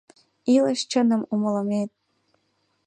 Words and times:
«Илыш 0.53 0.79
чыным 0.91 1.21
умылымет...» 1.33 1.89